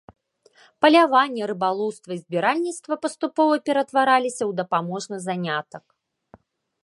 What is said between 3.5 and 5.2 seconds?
ператвараліся ў дапаможны